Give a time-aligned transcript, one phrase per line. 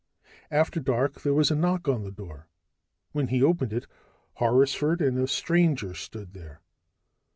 [0.49, 2.47] After dark, there was a knock on the door.
[3.11, 3.85] When he opened it,
[4.39, 6.61] Horrisford and a stranger stood there.